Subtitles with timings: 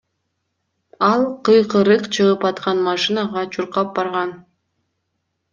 [1.11, 4.31] Ал кыйкырык чыгып аткан машинага чуркап барган.